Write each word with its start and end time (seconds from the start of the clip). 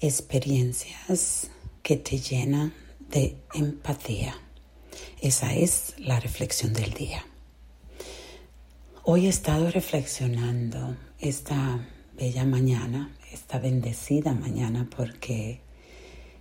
experiencias 0.00 1.48
que 1.82 1.96
te 1.96 2.18
llenan 2.18 2.74
de 3.10 3.36
empatía. 3.54 4.34
Esa 5.20 5.54
es 5.54 5.94
la 5.98 6.20
reflexión 6.20 6.72
del 6.72 6.92
día. 6.92 7.24
Hoy 9.04 9.26
he 9.26 9.28
estado 9.28 9.70
reflexionando 9.70 10.96
esta 11.20 11.86
bella 12.16 12.44
mañana, 12.44 13.16
esta 13.32 13.58
bendecida 13.58 14.32
mañana, 14.32 14.88
porque 14.94 15.60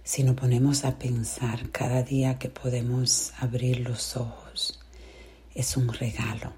si 0.03 0.23
nos 0.23 0.35
ponemos 0.35 0.83
a 0.83 0.97
pensar 0.97 1.69
cada 1.71 2.03
día 2.03 2.39
que 2.39 2.49
podemos 2.49 3.33
abrir 3.39 3.81
los 3.81 4.17
ojos, 4.17 4.79
es 5.53 5.77
un 5.77 5.93
regalo. 5.93 6.53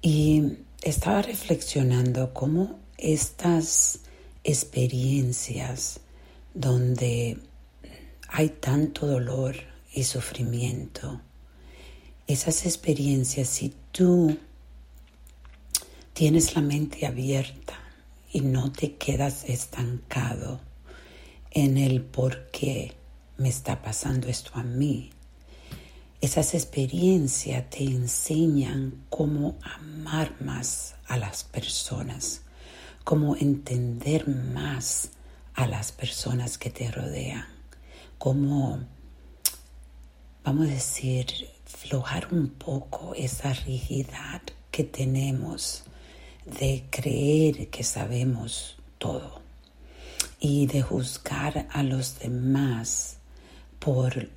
Y 0.00 0.58
estaba 0.82 1.22
reflexionando 1.22 2.34
cómo 2.34 2.80
estas 2.98 4.00
experiencias 4.44 6.00
donde 6.54 7.38
hay 8.28 8.48
tanto 8.48 9.06
dolor 9.06 9.56
y 9.92 10.04
sufrimiento, 10.04 11.20
esas 12.26 12.64
experiencias, 12.64 13.48
si 13.48 13.74
tú 13.90 14.38
tienes 16.12 16.54
la 16.54 16.62
mente 16.62 17.06
abierta 17.06 17.78
y 18.32 18.40
no 18.40 18.72
te 18.72 18.94
quedas 18.94 19.44
estancado 19.44 20.60
en 21.50 21.76
el 21.76 22.02
por 22.02 22.50
qué 22.50 22.94
me 23.36 23.48
está 23.48 23.82
pasando 23.82 24.28
esto 24.28 24.52
a 24.54 24.62
mí, 24.62 25.10
esas 26.22 26.54
experiencias 26.54 27.68
te 27.68 27.84
enseñan 27.84 29.04
cómo 29.10 29.58
amar 29.62 30.40
más 30.40 30.94
a 31.06 31.16
las 31.16 31.42
personas, 31.44 32.42
cómo 33.04 33.36
entender 33.36 34.28
más 34.28 35.10
a 35.54 35.66
las 35.66 35.92
personas 35.92 36.58
que 36.58 36.70
te 36.70 36.90
rodean, 36.90 37.46
cómo, 38.18 38.80
vamos 40.44 40.66
a 40.66 40.70
decir, 40.70 41.26
flojar 41.64 42.32
un 42.32 42.48
poco 42.48 43.14
esa 43.14 43.52
rigidez 43.52 44.42
que 44.70 44.84
tenemos 44.84 45.84
de 46.44 46.84
creer 46.90 47.68
que 47.68 47.84
sabemos 47.84 48.76
todo 48.98 49.42
y 50.40 50.66
de 50.66 50.82
juzgar 50.82 51.68
a 51.70 51.82
los 51.82 52.18
demás 52.18 53.18
por 53.78 54.28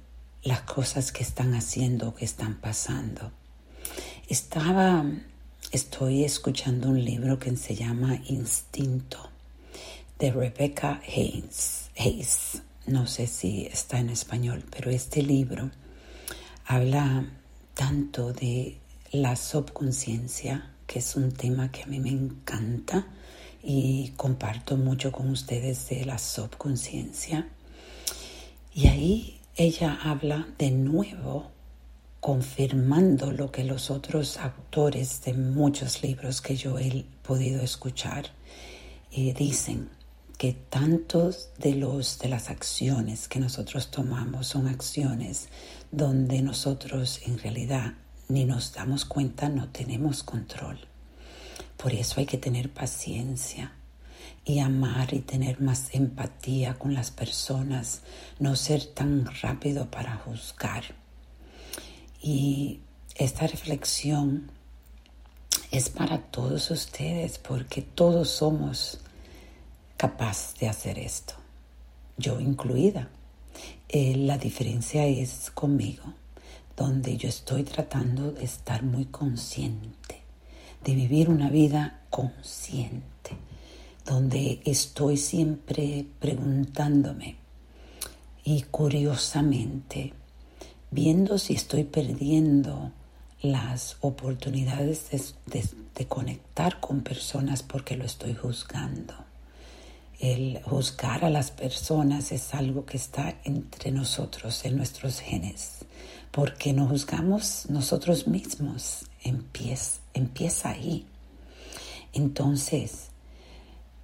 las 0.44 0.62
cosas 0.62 1.12
que 1.12 1.24
están 1.24 1.56
haciendo, 1.56 2.14
que 2.14 2.26
están 2.26 2.56
pasando. 2.56 3.32
Estaba, 4.28 5.04
estoy 5.72 6.24
escuchando 6.24 6.90
un 6.90 7.04
libro 7.04 7.40
que 7.40 7.56
se 7.56 7.76
llama 7.76 8.20
Instinto 8.28 9.30
de 10.20 10.32
Rebecca 10.32 11.02
Hayes. 11.08 11.90
Hayes. 11.98 12.62
No 12.88 13.08
sé 13.08 13.28
si 13.28 13.66
está 13.66 14.00
en 14.00 14.10
español, 14.10 14.64
pero 14.70 14.92
este 14.92 15.22
libro 15.22 15.72
habla 16.66 17.26
tanto 17.74 18.32
de 18.34 18.78
la 19.12 19.36
subconsciencia, 19.36 20.72
que 20.88 21.00
es 21.00 21.16
un 21.16 21.32
tema 21.32 21.72
que 21.72 21.84
a 21.84 21.88
mí 21.88 22.00
me 22.00 22.10
encanta 22.10 23.08
y 23.64 24.14
comparto 24.18 24.78
mucho 24.78 25.12
con 25.12 25.30
ustedes 25.30 25.90
de 25.90 26.06
la 26.06 26.18
subconsciencia. 26.18 27.50
Y 28.74 28.88
ahí 28.88 29.42
ella 29.56 29.98
habla 30.04 30.48
de 30.58 30.72
nuevo 30.72 31.52
confirmando 32.26 33.32
lo 33.32 33.52
que 33.52 33.64
los 33.64 33.92
otros 33.92 34.38
autores 34.38 35.22
de 35.26 35.36
muchos 35.36 36.02
libros 36.02 36.42
que 36.42 36.56
yo 36.56 36.80
he 36.80 37.06
podido 37.22 37.62
escuchar 37.62 38.32
eh, 39.12 39.32
dicen 39.38 39.92
que 40.36 40.54
tantos 40.54 41.52
de 41.60 41.76
los 41.76 42.18
de 42.18 42.30
las 42.30 42.50
acciones 42.50 43.28
que 43.28 43.40
nosotros 43.40 43.92
tomamos 43.92 44.48
son 44.48 44.68
acciones 44.68 45.50
donde 45.92 46.42
nosotros 46.42 47.22
en 47.28 47.38
realidad 47.38 47.94
ni 48.28 48.44
nos 48.46 48.74
damos 48.74 49.06
cuenta 49.06 49.48
no 49.48 49.70
tenemos 49.70 50.24
control. 50.24 50.80
Por 51.78 51.94
eso 51.94 52.20
hay 52.20 52.26
que 52.26 52.40
tener 52.40 52.74
paciencia 52.74 53.74
y 54.44 54.58
amar 54.58 55.14
y 55.14 55.20
tener 55.20 55.62
más 55.62 55.94
empatía 55.94 56.74
con 56.74 56.96
las 56.96 57.12
personas, 57.12 58.02
no 58.40 58.56
ser 58.56 58.84
tan 58.84 59.28
rápido 59.44 59.92
para 59.92 60.16
juzgar. 60.16 61.05
Y 62.28 62.80
esta 63.14 63.46
reflexión 63.46 64.50
es 65.70 65.92
para 65.92 66.18
todos 66.18 66.72
ustedes 66.72 67.38
porque 67.38 67.84
todos 67.84 68.32
somos 68.32 68.98
capaces 69.96 70.60
de 70.60 70.68
hacer 70.68 70.98
esto, 70.98 71.36
yo 72.18 72.40
incluida. 72.40 73.10
Eh, 73.88 74.16
la 74.16 74.40
diferencia 74.40 75.06
es 75.06 75.52
conmigo, 75.52 76.16
donde 76.76 77.16
yo 77.16 77.30
estoy 77.30 77.62
tratando 77.62 78.32
de 78.32 78.46
estar 78.46 78.82
muy 78.82 79.06
consciente, 79.06 80.24
de 80.84 80.96
vivir 80.96 81.30
una 81.30 81.52
vida 81.52 82.02
consciente 82.10 83.38
donde 84.04 84.62
estoy 84.66 85.18
siempre 85.18 86.08
preguntándome 86.20 87.36
y 88.44 88.64
curiosamente 88.64 90.14
viendo 90.96 91.38
si 91.38 91.54
estoy 91.54 91.84
perdiendo 91.84 92.92
las 93.42 93.98
oportunidades 94.00 95.10
de, 95.46 96.06
conectar 96.08 96.80
con 96.80 97.02
personas 97.02 97.64
porque 97.64 97.98
lo 97.98 98.06
estoy 98.06 98.34
juzgando. 98.34 99.14
El 100.20 100.62
juzgar 100.64 101.26
a 101.26 101.30
las 101.30 101.52
personas 101.52 102.32
es 102.32 102.54
algo 102.54 102.86
que 102.86 102.96
está 102.96 103.36
entre 103.44 103.92
nosotros, 103.92 104.64
en 104.64 104.78
nuestros 104.78 105.20
genes, 105.20 105.80
porque 106.32 106.72
nos 106.72 106.90
juzgamos 106.90 107.66
nosotros 107.70 108.28
mismos. 108.28 109.06
Empieza, 109.22 110.00
empieza 110.14 110.70
ahí. 110.70 111.06
Entonces, 112.14 113.10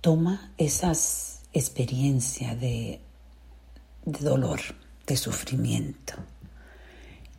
toma 0.02 0.52
esas 0.58 1.44
experiencias 1.54 2.60
de, 2.60 3.00
dolor, 4.04 4.60
de 5.08 5.16
sufrimiento 5.16 6.16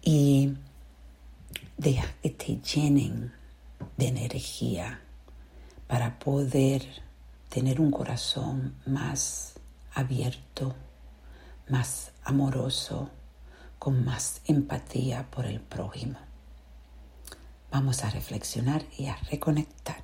y 0.03 0.55
deja 1.77 2.07
que 2.23 2.31
te 2.31 2.57
llenen 2.57 3.33
de 3.97 4.09
energía 4.09 5.01
para 5.87 6.19
poder 6.19 6.83
tener 7.49 7.81
un 7.81 7.91
corazón 7.91 8.75
más 8.87 9.55
abierto, 9.95 10.75
más 11.69 12.13
amoroso, 12.25 13.11
con 13.79 14.05
más 14.05 14.41
empatía 14.47 15.31
por 15.31 15.47
el 15.47 15.61
prójimo. 15.61 16.19
Vamos 17.71 18.05
a 18.05 18.11
reflexionar 18.11 18.85
y 18.99 19.07
a 19.07 19.17
reconectar. 19.31 20.03